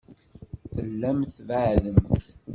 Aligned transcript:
Tellamt 0.75 1.29
tbeɛɛdemt. 1.37 2.13